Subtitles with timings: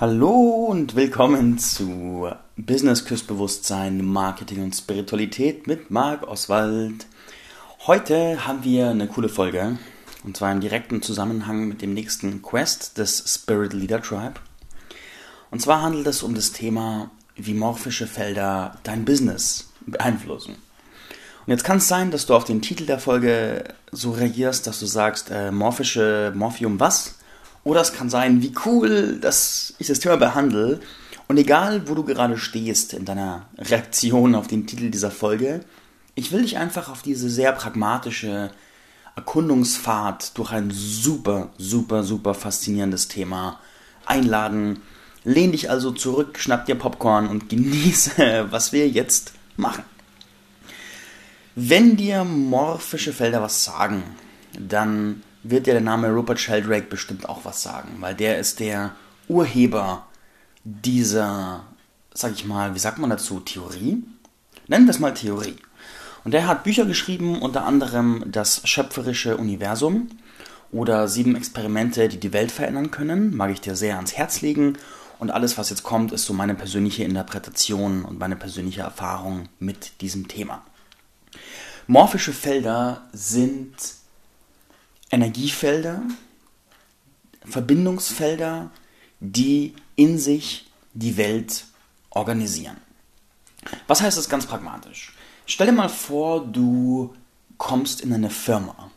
[0.00, 7.06] Hallo und willkommen zu Business Küssbewusstsein, Marketing und Spiritualität mit Marc Oswald.
[7.86, 9.78] Heute haben wir eine coole Folge
[10.24, 14.40] und zwar im direkten Zusammenhang mit dem nächsten Quest des Spirit Leader Tribe.
[15.50, 20.54] Und zwar handelt es um das Thema, wie morphische Felder dein Business beeinflussen.
[21.44, 24.80] Und jetzt kann es sein, dass du auf den Titel der Folge so reagierst, dass
[24.80, 27.19] du sagst, äh, morphische, Morphium was?
[27.64, 30.80] Oder es kann sein, wie cool, dass ich das Thema behandle.
[31.28, 35.60] Und egal, wo du gerade stehst in deiner Reaktion auf den Titel dieser Folge,
[36.14, 38.50] ich will dich einfach auf diese sehr pragmatische
[39.16, 43.60] Erkundungsfahrt durch ein super, super, super faszinierendes Thema
[44.06, 44.80] einladen.
[45.24, 49.84] Lehn dich also zurück, schnapp dir Popcorn und genieße, was wir jetzt machen.
[51.54, 54.02] Wenn dir morphische Felder was sagen,
[54.58, 58.92] dann wird dir der Name Rupert Sheldrake bestimmt auch was sagen, weil der ist der
[59.28, 60.06] Urheber
[60.64, 61.64] dieser,
[62.12, 64.02] sag ich mal, wie sagt man dazu, Theorie?
[64.66, 65.56] Nennen wir es mal Theorie.
[66.24, 70.10] Und der hat Bücher geschrieben, unter anderem Das schöpferische Universum
[70.70, 73.34] oder Sieben Experimente, die die Welt verändern können.
[73.34, 74.76] Mag ich dir sehr ans Herz legen.
[75.18, 80.00] Und alles, was jetzt kommt, ist so meine persönliche Interpretation und meine persönliche Erfahrung mit
[80.00, 80.62] diesem Thema.
[81.86, 83.74] Morphische Felder sind
[85.10, 86.02] Energiefelder,
[87.44, 88.70] Verbindungsfelder,
[89.20, 91.64] die in sich die Welt
[92.10, 92.76] organisieren.
[93.86, 95.14] Was heißt das ganz pragmatisch?
[95.46, 97.14] Stell dir mal vor, du
[97.58, 98.90] kommst in eine Firma.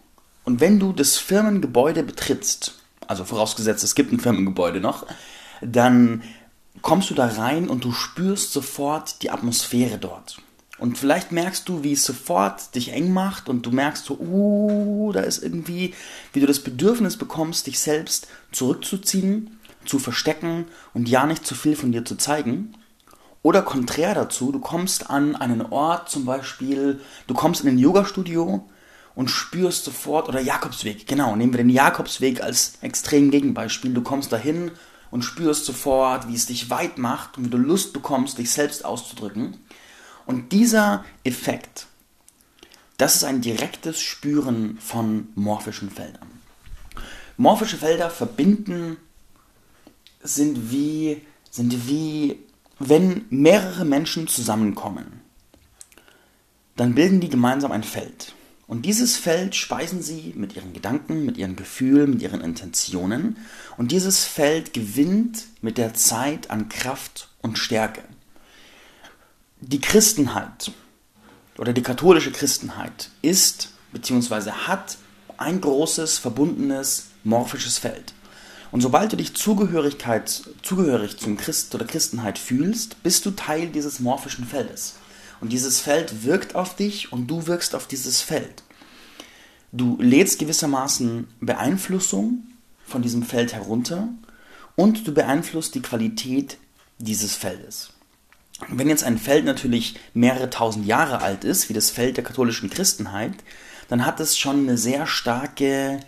[0.46, 2.76] Und wenn du das Firmengebäude betrittst,
[3.08, 5.06] also vorausgesetzt, es gibt ein Firmengebäude noch,
[5.62, 6.24] dann
[6.82, 10.38] kommst du da rein und du spürst sofort die Atmosphäre dort.
[10.80, 15.12] Und vielleicht merkst du, wie es sofort dich eng macht und du merkst so, uh,
[15.12, 15.94] da ist irgendwie,
[16.34, 21.76] wie du das Bedürfnis bekommst, dich selbst zurückzuziehen, zu verstecken und ja nicht zu viel
[21.76, 22.74] von dir zu zeigen.
[23.44, 28.68] Oder konträr dazu, du kommst an einen Ort, zum Beispiel, du kommst in ein Yoga-Studio
[29.16, 33.94] und spürst sofort, oder Jakobsweg, genau, nehmen wir den Jakobsweg als extrem Gegenbeispiel.
[33.94, 34.72] Du kommst dahin
[35.12, 38.86] und spürst sofort, wie es dich weit macht und wie du Lust bekommst, dich selbst
[38.86, 39.58] auszudrücken.
[40.26, 41.88] Und dieser Effekt,
[42.98, 46.28] das ist ein direktes Spüren von morphischen Feldern.
[47.38, 48.98] Morphische Felder verbinden
[50.22, 52.40] sind wie, sind wie,
[52.80, 55.22] wenn mehrere Menschen zusammenkommen,
[56.76, 58.34] dann bilden die gemeinsam ein Feld.
[58.68, 63.38] Und dieses Feld speisen sie mit ihren Gedanken, mit ihren Gefühlen, mit ihren Intentionen.
[63.78, 68.04] Und dieses Feld gewinnt mit der Zeit an Kraft und Stärke
[69.68, 70.72] die Christenheit
[71.58, 74.52] oder die katholische Christenheit ist bzw.
[74.52, 74.98] hat
[75.38, 78.14] ein großes, verbundenes, morphisches Feld.
[78.72, 84.00] Und sobald du dich Zugehörigkeit, zugehörig zum Christ oder Christenheit fühlst, bist du Teil dieses
[84.00, 84.96] morphischen Feldes.
[85.40, 88.64] Und dieses Feld wirkt auf dich und du wirkst auf dieses Feld.
[89.72, 92.48] Du lädst gewissermaßen Beeinflussung
[92.86, 94.10] von diesem Feld herunter
[94.76, 96.58] und du beeinflusst die Qualität
[96.98, 97.93] dieses Feldes.
[98.70, 102.70] Wenn jetzt ein Feld natürlich mehrere tausend Jahre alt ist, wie das Feld der katholischen
[102.70, 103.34] Christenheit,
[103.88, 106.00] dann hat es schon eine sehr starke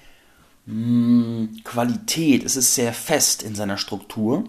[0.66, 2.44] mh, hm, Qualität.
[2.44, 4.46] Es ist sehr fest in seiner Struktur.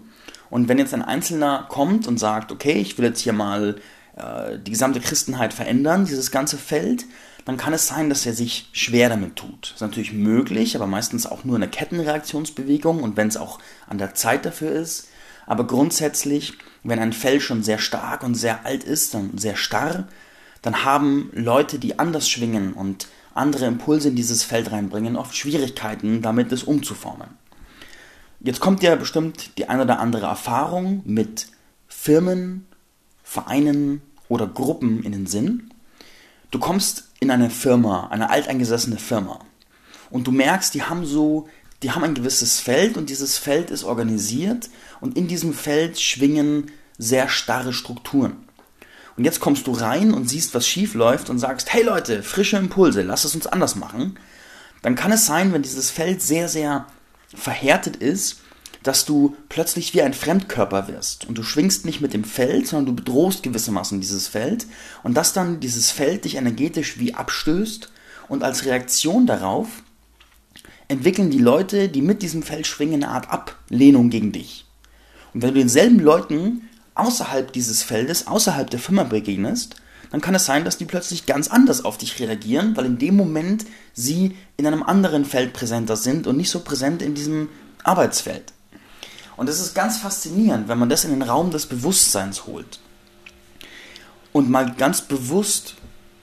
[0.51, 3.77] Und wenn jetzt ein Einzelner kommt und sagt, okay, ich will jetzt hier mal
[4.17, 7.05] äh, die gesamte Christenheit verändern, dieses ganze Feld,
[7.45, 9.63] dann kann es sein, dass er sich schwer damit tut.
[9.63, 13.99] Das ist natürlich möglich, aber meistens auch nur eine Kettenreaktionsbewegung und wenn es auch an
[13.99, 15.09] der Zeit dafür ist.
[15.47, 16.59] Aber grundsätzlich
[16.89, 20.09] wenn ein Fell schon sehr stark und sehr alt ist, dann sehr starr,
[20.63, 26.23] dann haben Leute, die anders schwingen und andere Impulse in dieses Feld reinbringen, oft Schwierigkeiten,
[26.23, 27.29] damit es umzuformen.
[28.41, 31.49] Jetzt kommt ja bestimmt die eine oder andere Erfahrung mit
[31.89, 32.67] Firmen,
[33.23, 35.73] Vereinen oder Gruppen in den Sinn.
[36.51, 39.41] Du kommst in eine Firma, eine alteingesessene Firma,
[40.09, 41.49] und du merkst, die haben so
[41.83, 44.71] die haben ein gewisses Feld und dieses Feld ist organisiert
[45.01, 48.37] und in diesem Feld schwingen sehr starre Strukturen.
[49.17, 52.59] Und jetzt kommst du rein und siehst, was schief läuft und sagst, hey Leute, frische
[52.59, 54.19] Impulse, lass es uns anders machen.
[54.83, 56.87] Dann kann es sein, wenn dieses Feld sehr, sehr
[57.35, 58.41] verhärtet ist,
[58.83, 62.87] dass du plötzlich wie ein Fremdkörper wirst und du schwingst nicht mit dem Feld, sondern
[62.87, 64.67] du bedrohst gewissermaßen dieses Feld
[65.03, 67.91] und dass dann dieses Feld dich energetisch wie abstößt
[68.29, 69.67] und als Reaktion darauf
[70.89, 74.66] entwickeln die Leute, die mit diesem Feld schwingen, eine Art Ablehnung gegen dich.
[75.37, 76.63] Und wenn du denselben Leuten
[76.95, 79.77] außerhalb dieses Feldes, außerhalb der Firma begegnest,
[80.11, 83.17] dann kann es sein, dass die plötzlich ganz anders auf dich reagieren, weil in dem
[83.17, 87.51] Moment sie in einem anderen Feld präsenter sind und nicht so präsent in diesem
[87.85, 88.55] Arbeitsfeld.
[89.37, 92.81] Und das ist ganz faszinierend, wenn man das in den Raum des Bewusstseins holt
[94.33, 95.75] und mal ganz bewusst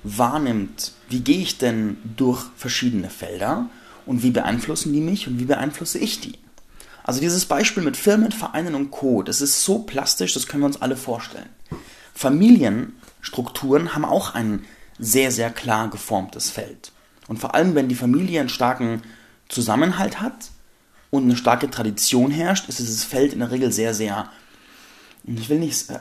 [0.02, 3.70] wahrnimmt, wie gehe ich denn durch verschiedene Felder
[4.08, 6.34] und wie beeinflussen die mich und wie beeinflusse ich die.
[7.04, 10.68] Also dieses Beispiel mit Firmen, Vereinen und Co., das ist so plastisch, das können wir
[10.68, 11.50] uns alle vorstellen.
[12.14, 14.66] Familienstrukturen haben auch ein
[15.00, 16.92] sehr, sehr klar geformtes Feld.
[17.28, 19.02] Und vor allem, wenn die Familie einen starken
[19.50, 20.52] Zusammenhalt hat
[21.10, 24.30] und eine starke Tradition herrscht, ist dieses Feld in der Regel sehr, sehr,
[25.26, 26.00] ich will nicht, äh,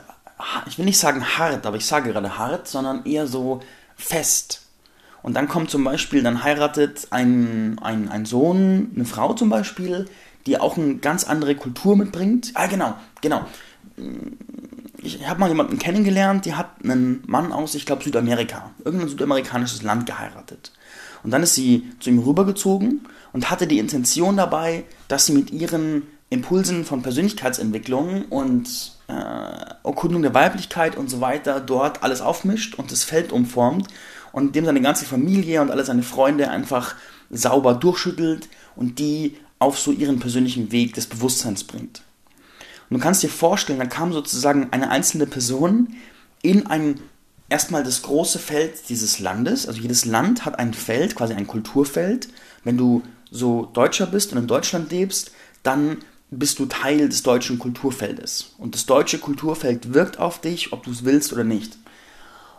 [0.67, 3.61] ich will nicht sagen hart, aber ich sage gerade hart, sondern eher so
[3.95, 4.61] fest.
[5.21, 10.05] Und dann kommt zum Beispiel, dann heiratet ein, ein, ein Sohn, eine Frau zum Beispiel,
[10.45, 12.51] die auch eine ganz andere Kultur mitbringt.
[12.55, 13.45] Ah, genau, genau.
[15.01, 19.83] Ich habe mal jemanden kennengelernt, die hat einen Mann aus, ich glaube, Südamerika, irgendein südamerikanisches
[19.83, 20.71] Land geheiratet.
[21.23, 25.51] Und dann ist sie zu ihm rübergezogen und hatte die Intention dabei, dass sie mit
[25.51, 29.13] ihren Impulsen von Persönlichkeitsentwicklung und äh,
[29.87, 33.87] Erkundung der Weiblichkeit und so weiter dort alles aufmischt und das Feld umformt
[34.31, 36.95] und dem seine ganze Familie und alle seine Freunde einfach
[37.29, 42.01] sauber durchschüttelt und die auf so ihren persönlichen Weg des Bewusstseins bringt.
[42.89, 45.95] Und du kannst dir vorstellen, da kam sozusagen eine einzelne Person
[46.41, 46.99] in ein
[47.49, 52.27] erstmal das große Feld dieses Landes, also jedes Land hat ein Feld, quasi ein Kulturfeld.
[52.63, 55.31] Wenn du so Deutscher bist und in Deutschland lebst,
[55.61, 55.97] dann
[56.29, 58.55] bist du Teil des deutschen Kulturfeldes.
[58.57, 61.77] Und das deutsche Kulturfeld wirkt auf dich, ob du es willst oder nicht.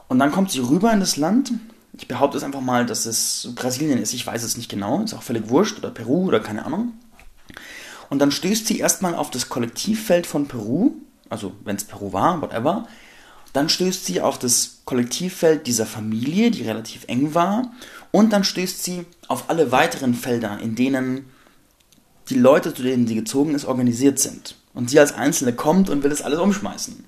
[0.08, 1.52] Und dann kommt sie rüber in das Land.
[1.96, 4.12] Ich behaupte es einfach mal, dass es Brasilien ist.
[4.14, 5.02] Ich weiß es nicht genau.
[5.02, 5.78] Ist auch völlig wurscht.
[5.78, 6.92] Oder Peru oder keine Ahnung.
[8.10, 10.92] Und dann stößt sie erstmal auf das Kollektivfeld von Peru.
[11.30, 12.86] Also, wenn es Peru war, whatever.
[13.52, 17.72] Dann stößt sie auf das Kollektivfeld dieser Familie, die relativ eng war.
[18.10, 21.30] Und dann stößt sie auf alle weiteren Felder, in denen
[22.28, 24.56] die Leute, zu denen sie gezogen ist, organisiert sind.
[24.72, 27.04] Und sie als Einzelne kommt und will das alles umschmeißen.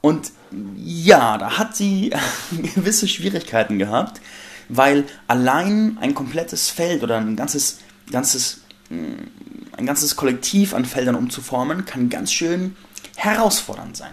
[0.00, 0.32] Und
[0.76, 2.12] ja, da hat sie
[2.74, 4.20] gewisse Schwierigkeiten gehabt,
[4.68, 7.78] weil allein ein komplettes Feld oder ein ganzes,
[8.10, 12.76] ganzes, mm, ein ganzes Kollektiv an Feldern umzuformen, kann ganz schön
[13.16, 14.12] herausfordernd sein.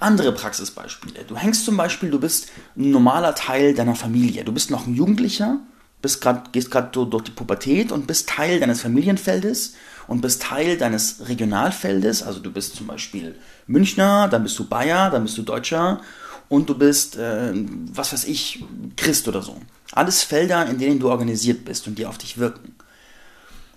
[0.00, 1.24] Andere Praxisbeispiele.
[1.24, 4.44] Du hängst zum Beispiel, du bist ein normaler Teil deiner Familie.
[4.44, 5.58] Du bist noch ein Jugendlicher,
[6.00, 9.74] bist grad, gehst gerade durch die Pubertät und bist Teil deines Familienfeldes
[10.10, 12.24] und bist Teil deines Regionalfeldes.
[12.24, 13.36] Also du bist zum Beispiel
[13.68, 16.00] Münchner, dann bist du Bayer, dann bist du Deutscher
[16.48, 17.52] und du bist, äh,
[17.92, 18.64] was weiß ich,
[18.96, 19.56] Christ oder so.
[19.92, 22.74] Alles Felder, in denen du organisiert bist und die auf dich wirken.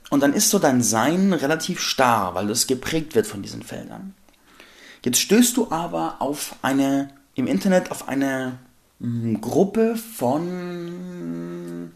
[0.10, 4.16] Und dann ist so dein Sein relativ starr, weil es geprägt wird von diesen Feldern.
[5.06, 8.58] Jetzt stößt du aber auf eine, im Internet auf eine
[8.98, 10.46] mh, hm, Gruppe von,
[11.86, 11.92] mh,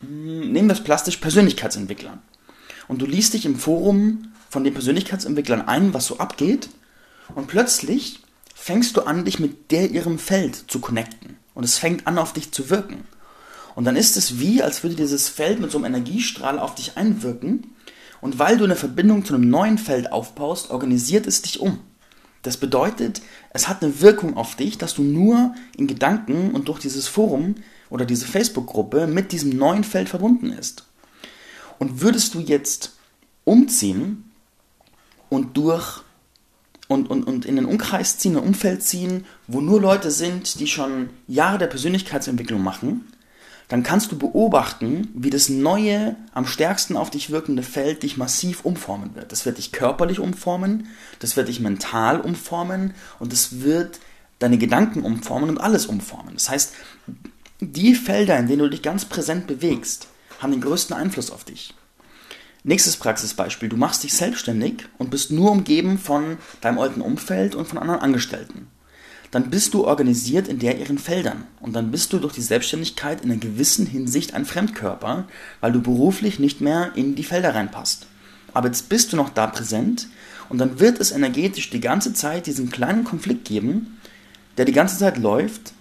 [0.00, 2.20] hm, nehmen wir es plastisch, Persönlichkeitsentwicklern
[2.88, 6.68] und du liest dich im Forum von den Persönlichkeitsentwicklern ein, was so abgeht
[7.34, 8.20] und plötzlich
[8.54, 12.32] fängst du an, dich mit der ihrem Feld zu connecten und es fängt an, auf
[12.32, 13.04] dich zu wirken.
[13.74, 16.96] Und dann ist es wie, als würde dieses Feld mit so einem Energiestrahl auf dich
[16.96, 17.74] einwirken
[18.20, 21.80] und weil du eine Verbindung zu einem neuen Feld aufbaust, organisiert es dich um.
[22.42, 26.78] Das bedeutet, es hat eine Wirkung auf dich, dass du nur in Gedanken und durch
[26.78, 27.56] dieses Forum
[27.90, 30.85] oder diese Facebook-Gruppe mit diesem neuen Feld verbunden ist.
[31.78, 32.92] Und würdest du jetzt
[33.44, 34.30] umziehen
[35.28, 36.02] und durch
[36.88, 40.66] und, und, und in den Umkreis ziehen, ein Umfeld ziehen, wo nur Leute sind, die
[40.66, 43.12] schon Jahre der Persönlichkeitsentwicklung machen,
[43.68, 48.64] dann kannst du beobachten, wie das neue, am stärksten auf dich wirkende Feld dich massiv
[48.64, 49.32] umformen wird.
[49.32, 53.98] Das wird dich körperlich umformen, das wird dich mental umformen und es wird
[54.38, 56.34] deine Gedanken umformen und alles umformen.
[56.34, 56.72] Das heißt,
[57.60, 60.08] die Felder, in denen du dich ganz präsent bewegst,
[60.40, 61.74] haben den größten Einfluss auf dich.
[62.64, 63.68] Nächstes Praxisbeispiel.
[63.68, 68.00] Du machst dich selbstständig und bist nur umgeben von deinem alten Umfeld und von anderen
[68.00, 68.66] Angestellten.
[69.30, 73.22] Dann bist du organisiert in der ihren Feldern und dann bist du durch die Selbstständigkeit
[73.22, 75.28] in einer gewissen Hinsicht ein Fremdkörper,
[75.60, 78.06] weil du beruflich nicht mehr in die Felder reinpasst.
[78.52, 80.08] Aber jetzt bist du noch da präsent
[80.48, 84.00] und dann wird es energetisch die ganze Zeit diesen kleinen Konflikt geben,
[84.56, 85.72] der die ganze Zeit läuft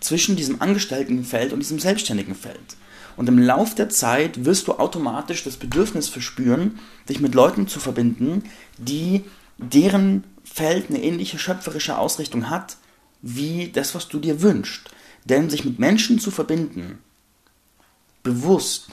[0.00, 2.76] zwischen diesem angestellten Feld und diesem selbstständigen Feld.
[3.18, 7.80] Und im Lauf der Zeit wirst du automatisch das Bedürfnis verspüren, dich mit Leuten zu
[7.80, 8.44] verbinden,
[8.78, 9.24] die
[9.58, 12.76] deren Feld eine ähnliche schöpferische Ausrichtung hat,
[13.20, 14.90] wie das, was du dir wünschst.
[15.24, 17.00] Denn sich mit Menschen zu verbinden,
[18.22, 18.90] bewusst,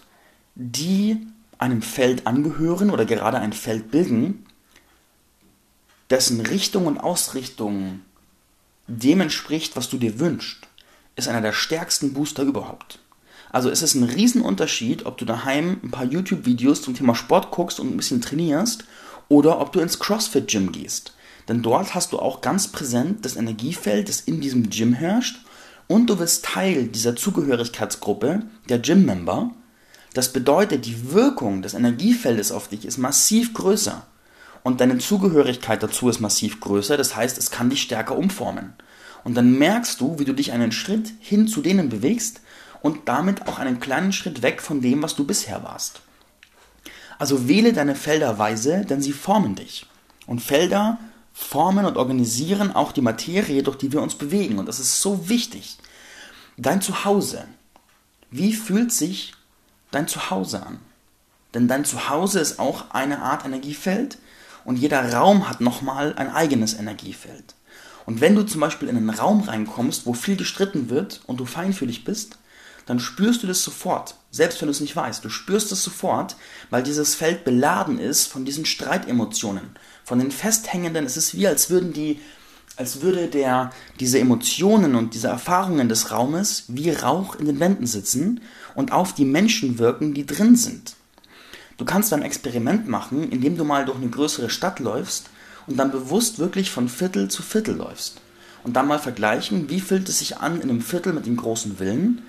[0.55, 1.27] die
[1.59, 4.47] einem Feld angehören oder gerade ein Feld bilden,
[6.09, 8.01] dessen Richtung und Ausrichtung
[8.87, 10.67] dem entspricht, was du dir wünschst,
[11.15, 12.97] ist einer der stärksten Booster überhaupt.
[13.55, 17.79] Also es ist ein Riesenunterschied, ob du daheim ein paar YouTube-Videos zum Thema Sport guckst
[17.79, 18.83] und ein bisschen trainierst
[19.29, 21.13] oder ob du ins CrossFit-Gym gehst.
[21.47, 25.37] Denn dort hast du auch ganz präsent das Energiefeld, das in diesem Gym herrscht
[25.87, 29.51] und du bist Teil dieser Zugehörigkeitsgruppe, der Gym-Member.
[30.13, 34.05] Das bedeutet, die Wirkung des Energiefeldes auf dich ist massiv größer
[34.63, 36.97] und deine Zugehörigkeit dazu ist massiv größer.
[36.97, 38.73] Das heißt, es kann dich stärker umformen.
[39.23, 42.41] Und dann merkst du, wie du dich einen Schritt hin zu denen bewegst
[42.85, 46.01] und damit auch einen kleinen Schritt weg von dem, was du bisher warst.
[47.17, 49.87] Also wähle deine Felder weise, denn sie formen dich.
[50.27, 50.99] Und Felder
[51.33, 54.59] formen und organisieren auch die Materie, durch die wir uns bewegen.
[54.59, 55.79] Und das ist so wichtig.
[56.57, 57.45] Dein Zuhause.
[58.29, 59.33] Wie fühlt sich
[59.89, 60.77] dein Zuhause an?
[61.55, 64.19] Denn dein Zuhause ist auch eine Art Energiefeld
[64.63, 67.55] und jeder Raum hat nochmal ein eigenes Energiefeld.
[68.05, 71.45] Und wenn du zum Beispiel in einen Raum reinkommst, wo viel gestritten wird und du
[71.45, 72.37] feinfühlig bist,
[72.85, 75.23] dann spürst du das sofort, selbst wenn du es nicht weißt.
[75.23, 76.35] Du spürst es sofort,
[76.69, 79.71] weil dieses Feld beladen ist von diesen Streitemotionen,
[80.03, 81.05] von den festhängenden.
[81.05, 82.19] Es ist wie, als würden die,
[82.77, 87.87] als würde der, diese Emotionen und diese Erfahrungen des Raumes wie Rauch in den Wänden
[87.87, 88.41] sitzen
[88.75, 90.95] und auf die Menschen wirken, die drin sind.
[91.77, 95.29] Du kannst ein Experiment machen, indem du mal durch eine größere Stadt läufst
[95.67, 98.21] und dann bewusst wirklich von Viertel zu Viertel läufst.
[98.63, 101.79] Und dann mal vergleichen, wie fühlt es sich an in einem Viertel mit dem großen
[101.79, 102.23] Willen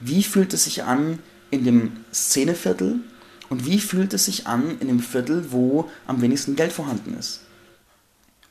[0.00, 1.18] wie fühlt es sich an
[1.50, 3.00] in dem Szeneviertel
[3.48, 7.40] und wie fühlt es sich an in dem Viertel, wo am wenigsten Geld vorhanden ist.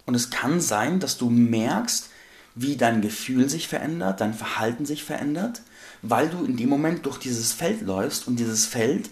[0.06, 2.10] Und es kann sein, dass du merkst,
[2.54, 5.62] wie dein Gefühl sich verändert, dein Verhalten sich verändert,
[6.02, 9.10] weil du in dem Moment durch dieses Feld läufst und dieses Feld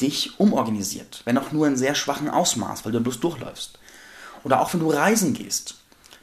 [0.00, 3.78] dich umorganisiert, wenn auch nur in sehr schwachen Ausmaß, weil du bloß durchläufst.
[4.44, 5.76] Oder auch wenn du reisen gehst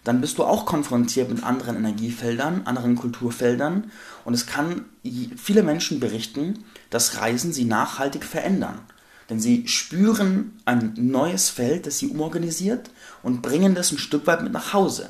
[0.03, 3.91] dann bist du auch konfrontiert mit anderen Energiefeldern, anderen Kulturfeldern.
[4.25, 4.86] Und es kann
[5.38, 8.79] viele Menschen berichten, dass Reisen sie nachhaltig verändern.
[9.29, 12.89] Denn sie spüren ein neues Feld, das sie umorganisiert
[13.24, 15.10] und bringen das ein Stück weit mit nach Hause.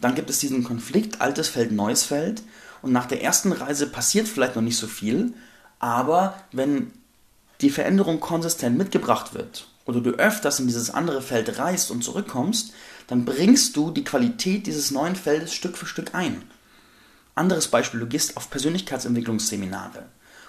[0.00, 2.42] Dann gibt es diesen Konflikt, altes Feld, neues Feld.
[2.82, 5.32] Und nach der ersten Reise passiert vielleicht noch nicht so viel,
[5.78, 6.92] aber wenn
[7.62, 12.72] die Veränderung konsistent mitgebracht wird oder du öfters in dieses andere Feld reist und zurückkommst,
[13.06, 16.42] dann bringst du die Qualität dieses neuen Feldes Stück für Stück ein.
[17.34, 20.04] Anderes Beispiel, du gehst auf Persönlichkeitsentwicklungsseminare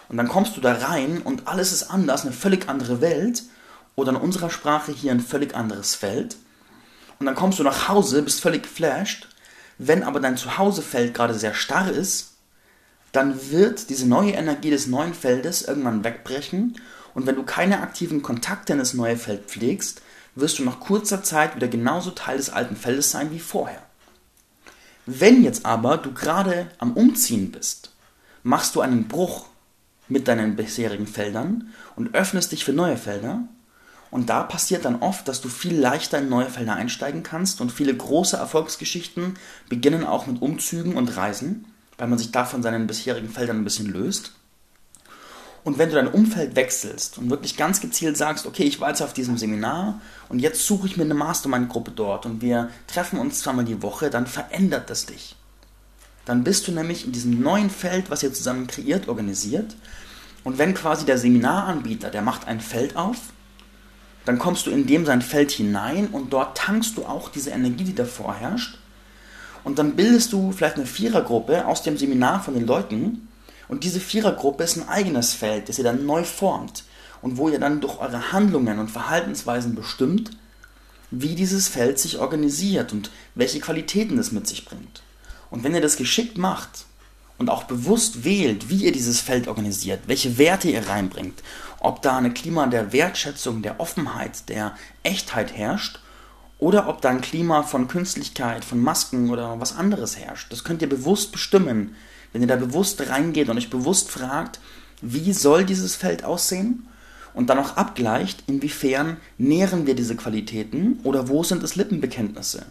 [0.10, 3.44] und dann kommst du da rein und alles ist anders, eine völlig andere Welt
[3.96, 6.38] oder in unserer Sprache hier ein völlig anderes Feld.
[7.20, 9.28] Und dann kommst du nach Hause, bist völlig geflasht.
[9.80, 12.36] Wenn aber dein Zuhausefeld gerade sehr starr ist,
[13.12, 16.80] dann wird diese neue Energie des neuen Feldes irgendwann wegbrechen.
[17.18, 20.04] Und wenn du keine aktiven Kontakte in das neue Feld pflegst,
[20.36, 23.82] wirst du nach kurzer Zeit wieder genauso Teil des alten Feldes sein wie vorher.
[25.08, 27.92] Wenn jetzt aber du gerade am Umziehen bist,
[28.44, 29.48] machst du einen Bruch
[30.08, 33.48] mit deinen bisherigen Feldern und öffnest dich für neue Felder.
[34.12, 37.72] Und da passiert dann oft, dass du viel leichter in neue Felder einsteigen kannst und
[37.72, 41.66] viele große Erfolgsgeschichten beginnen auch mit Umzügen und Reisen,
[41.98, 44.37] weil man sich da von seinen bisherigen Feldern ein bisschen löst.
[45.68, 49.02] Und wenn du dein Umfeld wechselst und wirklich ganz gezielt sagst, okay, ich war jetzt
[49.02, 53.42] auf diesem Seminar und jetzt suche ich mir eine Mastermind-Gruppe dort und wir treffen uns
[53.42, 55.36] zweimal die Woche, dann verändert das dich.
[56.24, 59.76] Dann bist du nämlich in diesem neuen Feld, was ihr zusammen kreiert, organisiert.
[60.46, 63.18] Und wenn quasi der Seminaranbieter, der macht ein Feld auf,
[64.24, 67.84] dann kommst du in dem sein Feld hinein und dort tankst du auch diese Energie,
[67.84, 68.78] die davor herrscht.
[69.66, 73.27] Und dann bildest du vielleicht eine Vierergruppe aus dem Seminar von den Leuten,
[73.68, 76.84] und diese Vierergruppe ist ein eigenes Feld, das ihr dann neu formt
[77.22, 80.32] und wo ihr dann durch eure Handlungen und Verhaltensweisen bestimmt,
[81.12, 85.02] wie dieses Feld sich organisiert und welche Qualitäten es mit sich bringt.
[85.50, 86.86] Und wenn ihr das geschickt macht
[87.38, 91.42] und auch bewusst wählt, wie ihr dieses Feld organisiert, welche Werte ihr reinbringt,
[91.80, 96.00] ob da ein Klima der Wertschätzung, der Offenheit, der Echtheit herrscht
[96.60, 100.82] oder ob da ein Klima von Künstlichkeit, von Masken oder was anderes herrscht, das könnt
[100.82, 101.96] ihr bewusst bestimmen,
[102.34, 104.60] wenn ihr da bewusst reingeht und euch bewusst fragt,
[105.02, 106.88] wie soll dieses Feld aussehen?
[107.34, 112.66] Und dann auch abgleicht, inwiefern nähren wir diese Qualitäten oder wo sind es Lippenbekenntnisse?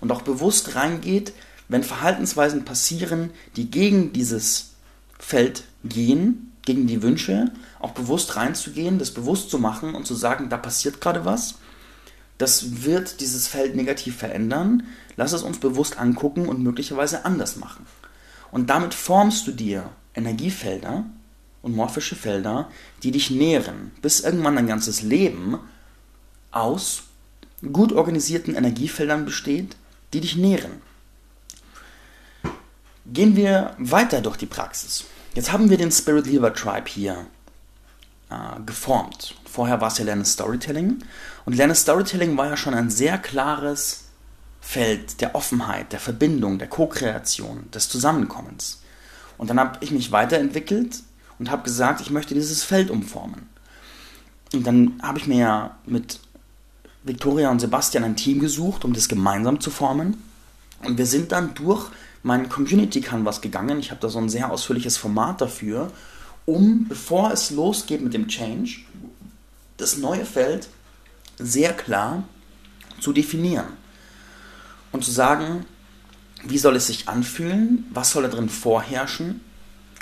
[0.00, 1.32] Und auch bewusst reingeht,
[1.68, 4.74] wenn Verhaltensweisen passieren, die gegen dieses
[5.18, 7.50] Feld gehen, gegen die Wünsche,
[7.80, 11.56] auch bewusst reinzugehen, das bewusst zu machen und zu sagen, da passiert gerade was.
[12.38, 14.84] Das wird dieses Feld negativ verändern.
[15.16, 17.86] Lass es uns bewusst angucken und möglicherweise anders machen.
[18.52, 21.04] Und damit formst du dir Energiefelder
[21.62, 22.70] und morphische Felder,
[23.02, 25.58] die dich nähren, bis irgendwann dein ganzes Leben
[26.50, 27.04] aus
[27.72, 29.76] gut organisierten Energiefeldern besteht,
[30.12, 30.82] die dich nähren.
[33.06, 35.04] Gehen wir weiter durch die Praxis.
[35.34, 37.26] Jetzt haben wir den Spirit Leader Tribe hier
[38.30, 39.34] äh, geformt.
[39.50, 41.02] Vorher war es ja Lernen Storytelling.
[41.46, 44.04] Und Lernen Storytelling war ja schon ein sehr klares
[44.62, 48.80] Feld der Offenheit, der Verbindung, der Co-Kreation, des Zusammenkommens.
[49.36, 51.00] Und dann habe ich mich weiterentwickelt
[51.38, 53.48] und habe gesagt, ich möchte dieses Feld umformen.
[54.54, 56.20] Und dann habe ich mir ja mit
[57.02, 60.22] Victoria und Sebastian ein Team gesucht, um das gemeinsam zu formen.
[60.84, 61.90] Und wir sind dann durch
[62.22, 63.80] meinen Community Canvas gegangen.
[63.80, 65.90] Ich habe da so ein sehr ausführliches Format dafür,
[66.46, 68.78] um, bevor es losgeht mit dem Change,
[69.76, 70.68] das neue Feld
[71.36, 72.22] sehr klar
[73.00, 73.81] zu definieren
[74.92, 75.66] und zu sagen,
[76.44, 79.40] wie soll es sich anfühlen, was soll da drin vorherrschen,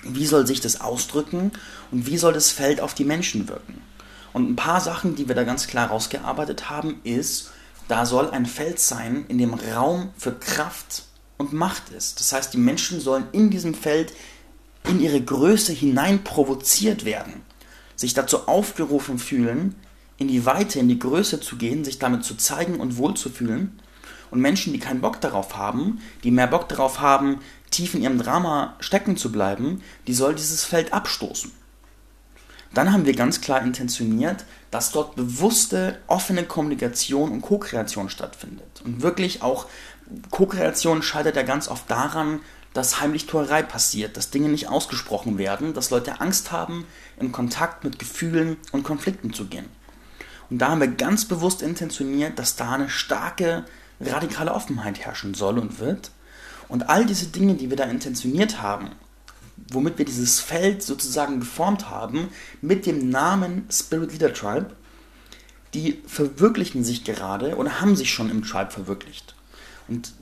[0.02, 1.52] wie soll sich das ausdrücken
[1.90, 3.80] und wie soll das Feld auf die Menschen wirken.
[4.32, 7.50] Und ein paar Sachen, die wir da ganz klar rausgearbeitet haben, ist,
[7.88, 11.04] da soll ein Feld sein, in dem Raum für Kraft
[11.38, 12.20] und Macht ist.
[12.20, 14.12] Das heißt, die Menschen sollen in diesem Feld
[14.88, 17.42] in ihre Größe hinein provoziert werden,
[17.96, 19.74] sich dazu aufgerufen fühlen,
[20.18, 23.79] in die Weite, in die Größe zu gehen, sich damit zu zeigen und wohlzufühlen.
[24.30, 28.18] Und Menschen, die keinen Bock darauf haben, die mehr Bock darauf haben, tief in ihrem
[28.18, 31.52] Drama stecken zu bleiben, die soll dieses Feld abstoßen.
[32.72, 38.82] Dann haben wir ganz klar intentioniert, dass dort bewusste, offene Kommunikation und Co-Kreation stattfindet.
[38.84, 39.66] Und wirklich auch
[40.30, 42.40] Co-Kreation scheitert ja ganz oft daran,
[42.72, 46.86] dass Heimlichtuerei passiert, dass Dinge nicht ausgesprochen werden, dass Leute Angst haben,
[47.18, 49.66] in Kontakt mit Gefühlen und Konflikten zu gehen.
[50.50, 53.64] Und da haben wir ganz bewusst intentioniert, dass da eine starke,
[54.00, 56.10] radikale Offenheit herrschen soll und wird.
[56.68, 58.90] Und all diese Dinge, die wir da intentioniert haben,
[59.70, 62.28] womit wir dieses Feld sozusagen geformt haben,
[62.62, 64.70] mit dem Namen Spirit Leader Tribe,
[65.74, 69.34] die verwirklichen sich gerade oder haben sich schon im Tribe verwirklicht.
[69.88, 70.12] Und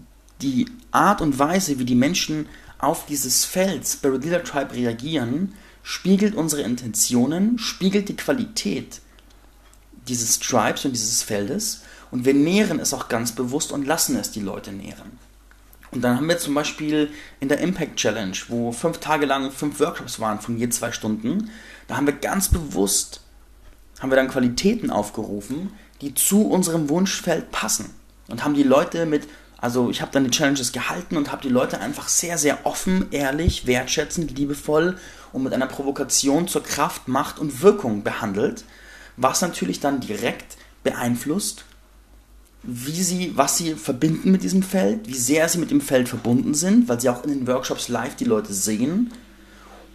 [0.43, 2.47] die Art und Weise, wie die Menschen
[2.79, 9.01] auf dieses Feld Spirit Leader Tribe reagieren, spiegelt unsere Intentionen, spiegelt die Qualität
[10.07, 14.31] dieses Tribes und dieses Feldes und wir nähren es auch ganz bewusst und lassen es
[14.31, 15.19] die Leute nähren.
[15.91, 19.81] Und dann haben wir zum Beispiel in der Impact Challenge, wo fünf Tage lang fünf
[19.81, 21.51] Workshops waren von je zwei Stunden,
[21.87, 23.23] da haben wir ganz bewusst,
[24.01, 27.95] haben wir dann Qualitäten aufgerufen, die zu unserem Wunschfeld passen.
[28.29, 31.49] Und haben die Leute mit, also ich habe dann die Challenges gehalten und habe die
[31.49, 34.99] Leute einfach sehr, sehr offen, ehrlich, wertschätzend, liebevoll
[35.33, 38.65] und mit einer Provokation zur Kraft, Macht und Wirkung behandelt,
[39.17, 41.65] was natürlich dann direkt beeinflusst,
[42.63, 46.55] wie sie, was sie verbinden mit diesem Feld, wie sehr sie mit dem Feld verbunden
[46.55, 49.13] sind, weil sie auch in den Workshops live die Leute sehen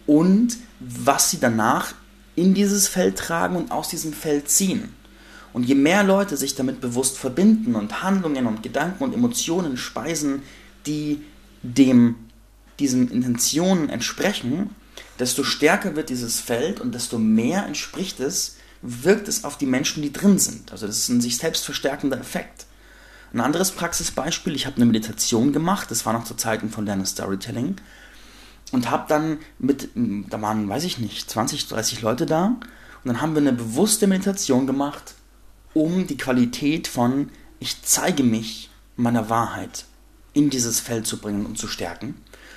[0.06, 1.94] und was sie danach
[2.36, 4.88] in dieses Feld tragen und aus diesem Feld ziehen.
[5.52, 10.42] Und je mehr Leute sich damit bewusst verbinden und Handlungen und Gedanken und Emotionen speisen,
[10.86, 11.22] die
[11.62, 12.16] dem
[12.80, 14.70] diesen Intentionen entsprechen,
[15.20, 20.02] desto stärker wird dieses Feld und desto mehr entspricht es wirkt es auf die Menschen,
[20.02, 20.70] die drin sind.
[20.70, 22.66] Also das ist ein sich selbst verstärkender Effekt.
[23.32, 27.06] Ein anderes Praxisbeispiel, ich habe eine Meditation gemacht, das war noch zu Zeiten von Lerne
[27.06, 27.76] Storytelling
[28.70, 32.60] und habe dann mit, da waren, weiß ich nicht, 20, 30 Leute da und
[33.04, 35.14] dann haben wir eine bewusste Meditation gemacht,
[35.72, 39.86] um die Qualität von ich zeige mich meiner Wahrheit
[40.32, 42.14] in dieses Feld zu bringen und zu stärken.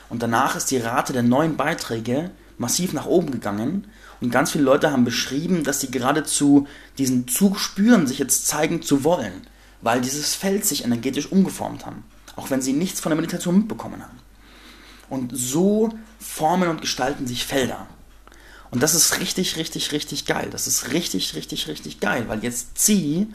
[0.10, 3.88] Und danach ist die Rate der neuen Beiträge massiv nach oben gegangen
[4.20, 6.68] und ganz viele Leute haben beschrieben, dass sie geradezu
[6.98, 9.48] diesen Zug spüren, sich jetzt zeigen zu wollen,
[9.82, 12.04] weil dieses Feld sich energetisch umgeformt haben,
[12.36, 14.20] auch wenn sie nichts von der Meditation mitbekommen haben.
[15.10, 15.90] Und so
[16.20, 17.88] formen und gestalten sich Felder.
[18.72, 20.50] Und das ist richtig, richtig, richtig geil.
[20.52, 23.28] Das ist richtig, richtig, richtig geil, weil jetzt zieh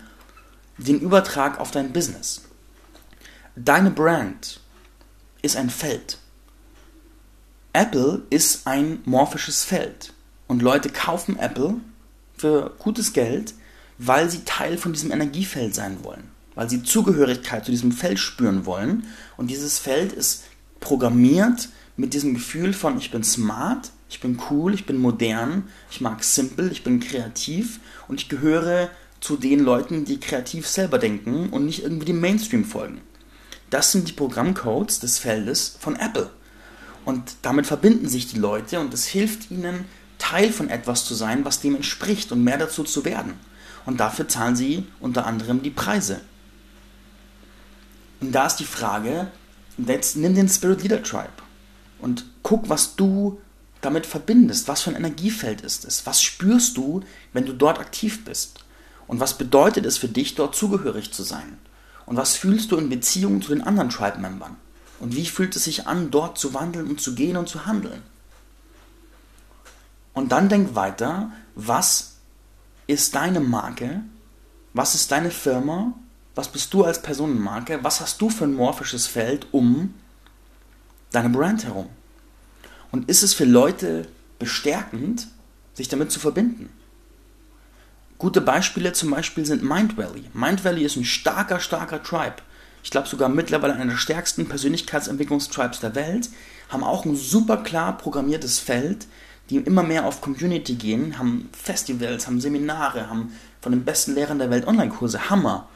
[0.76, 2.42] den Übertrag auf dein Business.
[3.56, 4.60] Deine Brand
[5.42, 6.18] ist ein Feld.
[7.72, 10.12] Apple ist ein morphisches Feld.
[10.46, 11.76] Und Leute kaufen Apple
[12.36, 13.54] für gutes Geld,
[13.96, 16.30] weil sie Teil von diesem Energiefeld sein wollen.
[16.54, 19.06] Weil sie Zugehörigkeit zu diesem Feld spüren wollen.
[19.38, 20.44] Und dieses Feld ist
[20.80, 26.02] programmiert mit diesem Gefühl von, ich bin smart, ich bin cool, ich bin modern, ich
[26.02, 31.48] mag simple, ich bin kreativ und ich gehöre zu den Leuten, die kreativ selber denken
[31.48, 33.00] und nicht irgendwie dem Mainstream folgen.
[33.70, 36.28] Das sind die Programmcodes des Feldes von Apple.
[37.04, 39.84] Und damit verbinden sich die Leute und es hilft ihnen,
[40.18, 43.34] Teil von etwas zu sein, was dem entspricht und mehr dazu zu werden.
[43.84, 46.20] Und dafür zahlen sie unter anderem die Preise.
[48.20, 49.32] Und da ist die Frage,
[49.78, 51.32] jetzt nimm den Spirit Leader Tribe
[51.98, 53.40] und guck, was du
[53.80, 54.68] damit verbindest.
[54.68, 56.06] Was für ein Energiefeld ist es?
[56.06, 58.60] Was spürst du, wenn du dort aktiv bist?
[59.08, 61.58] Und was bedeutet es für dich, dort zugehörig zu sein?
[62.06, 64.56] Und was fühlst du in Beziehung zu den anderen Tribe-Membern?
[65.02, 68.02] Und wie fühlt es sich an, dort zu wandeln und zu gehen und zu handeln?
[70.14, 72.18] Und dann denk weiter, was
[72.86, 74.02] ist deine Marke?
[74.74, 75.92] Was ist deine Firma?
[76.36, 77.82] Was bist du als Personenmarke?
[77.82, 79.92] Was hast du für ein morphisches Feld um
[81.10, 81.88] deine Brand herum?
[82.92, 84.06] Und ist es für Leute
[84.38, 85.26] bestärkend,
[85.74, 86.70] sich damit zu verbinden?
[88.18, 90.30] Gute Beispiele zum Beispiel sind Mind Valley.
[90.32, 92.36] Mind Valley ist ein starker, starker Tribe.
[92.82, 96.30] Ich glaube sogar mittlerweile einer der stärksten Persönlichkeitsentwicklungstribes der Welt.
[96.68, 99.06] Haben auch ein super klar programmiertes Feld,
[99.50, 104.38] die immer mehr auf Community gehen, haben Festivals, haben Seminare, haben von den besten Lehrern
[104.38, 105.30] der Welt Online-Kurse.
[105.30, 105.68] Hammer.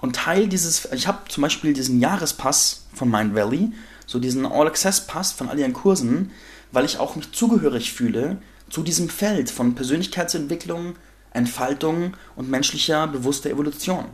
[0.00, 3.72] Und Teil dieses, ich habe zum Beispiel diesen Jahrespass von Mind Valley,
[4.06, 6.30] so diesen All-Access-Pass von all ihren Kursen,
[6.72, 8.38] weil ich auch mich zugehörig fühle
[8.68, 10.96] zu diesem Feld von Persönlichkeitsentwicklung,
[11.32, 14.06] Entfaltung und menschlicher bewusster Evolution.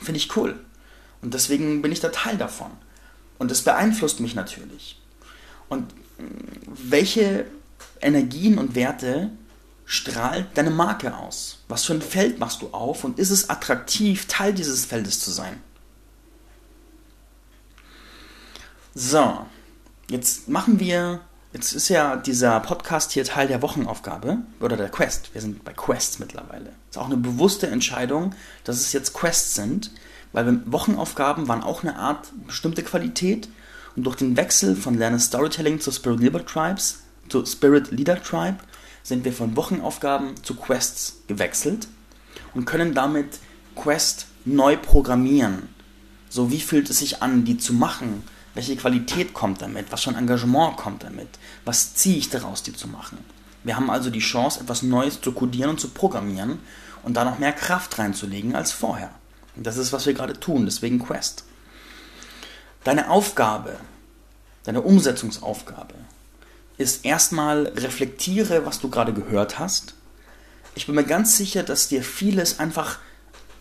[0.00, 0.58] Finde ich cool.
[1.24, 2.70] Und deswegen bin ich da Teil davon.
[3.38, 5.00] Und das beeinflusst mich natürlich.
[5.70, 5.94] Und
[6.66, 7.46] welche
[8.02, 9.30] Energien und Werte
[9.86, 11.60] strahlt deine Marke aus?
[11.66, 15.30] Was für ein Feld machst du auf und ist es attraktiv, Teil dieses Feldes zu
[15.30, 15.62] sein?
[18.94, 19.46] So,
[20.10, 21.22] jetzt machen wir,
[21.54, 25.32] jetzt ist ja dieser Podcast hier Teil der Wochenaufgabe oder der Quest.
[25.32, 26.74] Wir sind bei Quests mittlerweile.
[26.90, 29.90] Ist auch eine bewusste Entscheidung, dass es jetzt Quests sind,
[30.34, 33.48] weil Wochenaufgaben waren auch eine Art bestimmte Qualität
[33.96, 38.58] und durch den Wechsel von Lerne Storytelling zu Spirit Leader Tribes, zu Spirit Leader Tribe,
[39.04, 41.86] sind wir von Wochenaufgaben zu Quests gewechselt
[42.52, 43.38] und können damit
[43.76, 45.68] Quest neu programmieren.
[46.28, 48.24] So, wie fühlt es sich an, die zu machen?
[48.54, 49.86] Welche Qualität kommt damit?
[49.90, 51.28] Was für ein Engagement kommt damit?
[51.64, 53.18] Was ziehe ich daraus, die zu machen?
[53.62, 56.58] Wir haben also die Chance, etwas Neues zu codieren und zu programmieren
[57.04, 59.10] und da noch mehr Kraft reinzulegen als vorher.
[59.56, 61.44] Das ist, was wir gerade tun, deswegen Quest.
[62.82, 63.76] Deine Aufgabe,
[64.64, 65.94] deine Umsetzungsaufgabe
[66.76, 69.94] ist erstmal reflektiere, was du gerade gehört hast.
[70.74, 72.98] Ich bin mir ganz sicher, dass dir vieles einfach,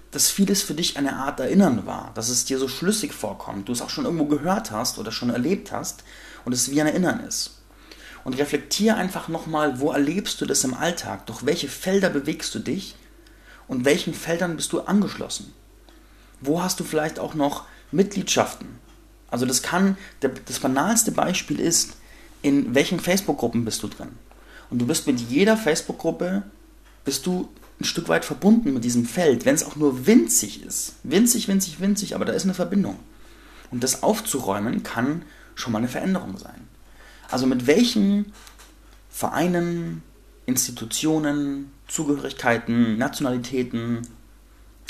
[0.10, 3.71] dass vieles für dich eine Art Erinnern war, dass es dir so schlüssig vorkommt, du
[3.71, 6.03] es auch schon irgendwo gehört hast oder schon erlebt hast
[6.43, 7.60] und es wie ein Erinnern ist.
[8.23, 12.60] Und reflektiere einfach nochmal, wo erlebst du das im Alltag, durch welche Felder bewegst du
[12.60, 12.95] dich
[13.67, 15.53] und welchen Feldern bist du angeschlossen.
[16.43, 18.67] Wo hast du vielleicht auch noch Mitgliedschaften?
[19.29, 21.93] Also das kann, das banalste Beispiel ist,
[22.41, 24.10] in welchen Facebook-Gruppen bist du drin?
[24.69, 26.43] Und du bist mit jeder Facebook-Gruppe,
[27.06, 30.95] bist du ein Stück weit verbunden mit diesem Feld, wenn es auch nur winzig ist.
[31.03, 32.99] Winzig, winzig, winzig, aber da ist eine Verbindung.
[33.71, 35.23] Und das aufzuräumen kann
[35.56, 36.67] schon mal eine Veränderung sein.
[37.29, 38.34] Also mit welchen
[39.10, 40.03] Vereinen,
[40.45, 44.01] Institutionen, Zugehörigkeiten, Nationalitäten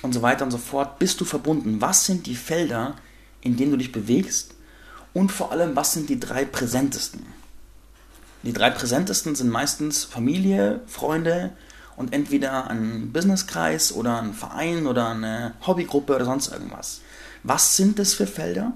[0.04, 1.82] und so weiter und so fort bist du verbunden?
[1.82, 2.96] Was sind die Felder,
[3.42, 4.54] in denen du dich bewegst?
[5.14, 7.26] Und vor allem, was sind die drei präsentesten?
[8.44, 11.52] Die drei präsentesten sind meistens Familie, Freunde
[11.96, 17.02] und entweder ein Businesskreis oder ein Verein oder eine Hobbygruppe oder sonst irgendwas.
[17.44, 18.74] Was sind das für Felder?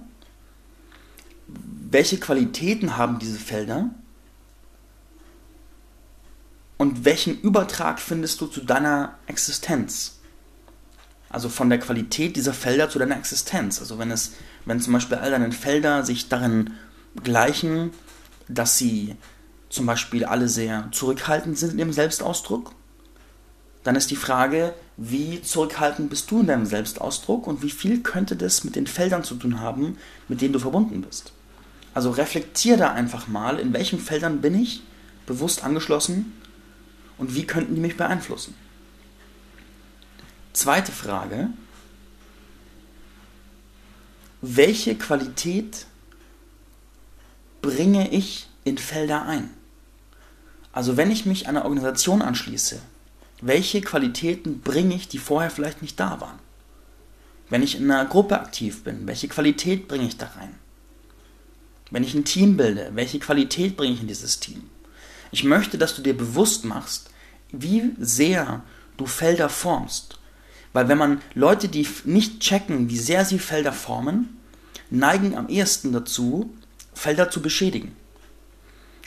[1.48, 3.90] Welche Qualitäten haben diese Felder?
[6.78, 10.17] Und welchen Übertrag findest du zu deiner Existenz?
[11.30, 13.80] Also von der Qualität dieser Felder zu deiner Existenz.
[13.80, 14.34] Also wenn es,
[14.66, 16.72] wenn zum Beispiel all deine Felder sich darin
[17.24, 17.92] gleichen,
[18.48, 19.16] dass sie
[19.70, 22.72] zum Beispiel alle sehr zurückhaltend sind in ihrem Selbstausdruck,
[23.84, 28.36] dann ist die Frage, wie zurückhaltend bist du in deinem Selbstausdruck und wie viel könnte
[28.36, 31.32] das mit den Feldern zu tun haben, mit denen du verbunden bist.
[31.94, 34.84] Also reflektier da einfach mal, in welchen Feldern bin ich
[35.26, 36.34] bewusst angeschlossen
[37.18, 38.56] und wie könnten die mich beeinflussen.
[40.58, 41.52] Zweite Frage,
[44.42, 45.86] welche Qualität
[47.62, 49.52] bringe ich in Felder ein?
[50.72, 52.82] Also wenn ich mich einer Organisation anschließe,
[53.40, 56.40] welche Qualitäten bringe ich, die vorher vielleicht nicht da waren?
[57.52, 60.56] Wenn ich in einer Gruppe aktiv bin, welche Qualität bringe ich da rein?
[61.92, 64.72] Wenn ich ein Team bilde, welche Qualität bringe ich in dieses Team?
[65.32, 67.12] Ich möchte, dass du dir bewusst machst,
[67.52, 68.64] wie sehr
[68.98, 70.18] du Felder formst.
[70.78, 74.38] Weil wenn man Leute, die nicht checken, wie sehr sie Felder formen,
[74.92, 76.54] neigen am ehesten dazu,
[76.94, 77.96] Felder zu beschädigen.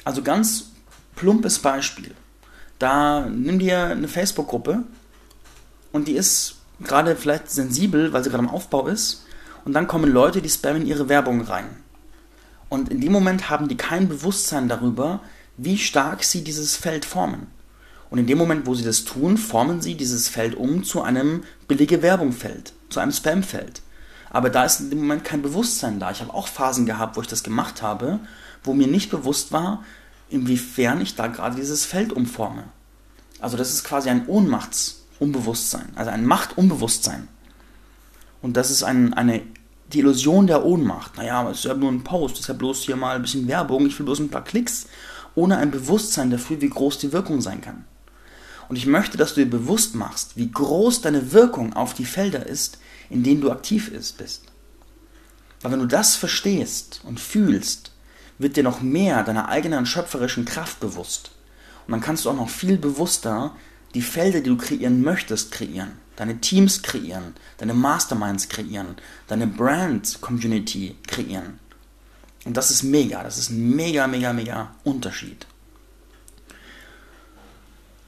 [0.03, 0.73] Also ganz
[1.15, 2.13] plumpes Beispiel.
[2.81, 4.83] Da nimm dir eine Facebook-Gruppe
[5.93, 9.25] und die ist gerade vielleicht sensibel, weil sie gerade im Aufbau ist.
[9.65, 11.69] Und dann kommen Leute, die spammen ihre Werbung rein.
[12.69, 15.21] Und in dem Moment haben die kein Bewusstsein darüber,
[15.57, 17.47] wie stark sie dieses Feld formen.
[18.11, 21.45] Und in dem Moment, wo sie das tun, formen sie dieses Feld um zu einem
[21.71, 23.81] billige Werbungfeld, zu einem Spamfeld.
[24.29, 26.11] Aber da ist dem Moment kein Bewusstsein da.
[26.11, 28.19] Ich habe auch Phasen gehabt, wo ich das gemacht habe,
[28.65, 29.85] wo mir nicht bewusst war,
[30.31, 32.65] inwiefern ich da gerade dieses Feld umforme.
[33.41, 37.29] Also das ist quasi ein Ohnmachtsunbewusstsein, also ein Machtunbewusstsein.
[38.43, 39.43] Und das ist ein, eine,
[39.93, 41.19] die Illusion der Ohnmacht.
[41.19, 43.47] Naja, es ist ja nur ein Post, es ist ja bloß hier mal ein bisschen
[43.47, 44.89] Werbung, ich will bloß ein paar Klicks,
[45.37, 47.85] ohne ein Bewusstsein dafür, wie groß die Wirkung sein kann.
[48.71, 52.47] Und ich möchte, dass du dir bewusst machst, wie groß deine Wirkung auf die Felder
[52.47, 52.79] ist,
[53.11, 54.45] in denen du aktiv bist.
[55.61, 57.91] Weil wenn du das verstehst und fühlst,
[58.39, 61.33] wird dir noch mehr deiner eigenen schöpferischen Kraft bewusst.
[61.89, 63.57] Und dann kannst du auch noch viel bewusster
[63.95, 65.99] die Felder, die du kreieren möchtest, kreieren.
[66.15, 68.95] Deine Teams kreieren, deine Masterminds kreieren,
[69.27, 71.59] deine Brand-Community kreieren.
[72.45, 75.49] Und das ist mega, das ist ein mega, mega, mega Unterschied.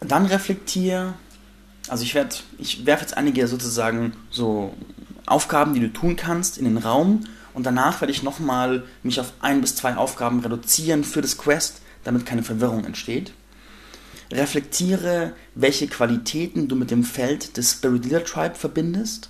[0.06, 1.14] Dann reflektier,
[1.88, 4.74] also ich werde, ich werfe jetzt einige sozusagen so
[5.26, 9.32] Aufgaben, die du tun kannst, in den Raum und danach werde ich nochmal mich auf
[9.40, 13.32] ein bis zwei Aufgaben reduzieren für das Quest, damit keine Verwirrung entsteht.
[14.32, 19.28] Reflektiere, welche Qualitäten du mit dem Feld des Spirit Leader Tribe verbindest.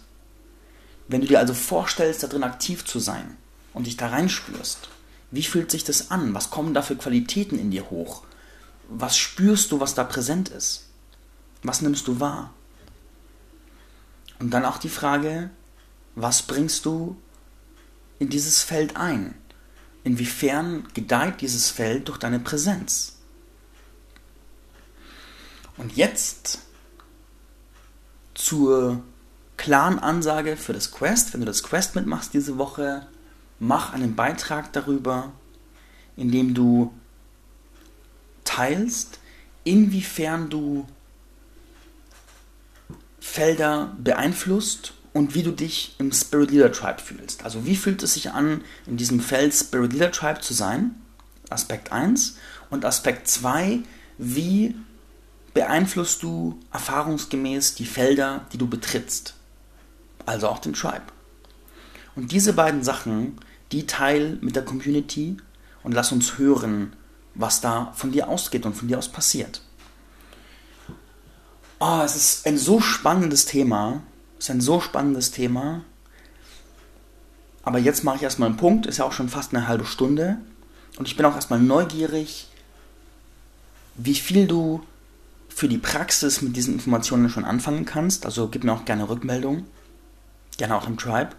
[1.09, 3.37] Wenn du dir also vorstellst, da drin aktiv zu sein
[3.75, 4.89] und dich da reinspürst,
[5.33, 6.35] wie fühlt sich das an?
[6.35, 8.23] Was kommen da für Qualitäten in dir hoch?
[8.95, 10.89] Was spürst du, was da präsent ist?
[11.63, 12.53] Was nimmst du wahr?
[14.39, 15.51] Und dann auch die Frage,
[16.15, 17.17] was bringst du
[18.19, 19.35] in dieses Feld ein?
[20.05, 23.19] Inwiefern gedeiht dieses Feld durch deine Präsenz?
[25.77, 26.59] Und jetzt
[28.35, 29.03] zur
[29.57, 31.33] klaren Ansage für das Quest.
[31.33, 33.07] Wenn du das Quest mitmachst diese Woche,
[33.59, 35.33] mach einen Beitrag darüber,
[36.17, 36.93] in dem du
[38.55, 39.19] teilst,
[39.65, 40.87] inwiefern du
[43.21, 47.45] Felder beeinflusst und wie du dich im Spirit Leader Tribe fühlst.
[47.45, 50.97] Also wie fühlt es sich an, in diesem Feld Spirit Leader Tribe zu sein?
[51.49, 52.37] Aspekt 1.
[52.71, 53.81] Und Aspekt 2,
[54.19, 54.75] wie
[55.55, 59.35] beeinflusst du erfahrungsgemäß die Felder, die du betrittst?
[60.27, 61.05] Also auch den Tribe.
[62.17, 63.39] Und diese beiden Sachen,
[63.71, 65.37] die teil mit der Community
[65.83, 66.95] und lass uns hören,
[67.35, 69.63] was da von dir ausgeht und von dir aus passiert.
[71.79, 74.03] Oh, es ist ein so spannendes Thema
[74.43, 75.85] ist ein so spannendes Thema.
[77.63, 80.39] Aber jetzt mache ich erstmal einen Punkt, ist ja auch schon fast eine halbe Stunde.
[80.99, 82.49] Und ich bin auch erstmal neugierig,
[83.95, 84.83] wie viel du
[85.49, 88.27] für die Praxis mit diesen Informationen schon anfangen kannst.
[88.27, 89.65] Also gib mir auch gerne Rückmeldung.
[90.57, 91.31] Gerne auch im Tribe.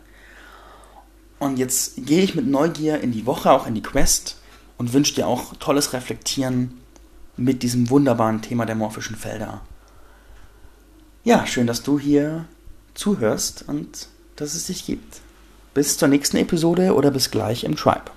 [1.39, 4.37] Und jetzt gehe ich mit Neugier in die Woche, auch in die Quest
[4.83, 6.73] und wünsche dir auch tolles Reflektieren
[7.37, 9.61] mit diesem wunderbaren Thema der morphischen Felder.
[11.23, 12.43] Ja, schön, dass du hier
[12.93, 15.21] zuhörst und dass es dich gibt.
[15.73, 18.11] Bis zur nächsten Episode oder bis gleich im Tribe.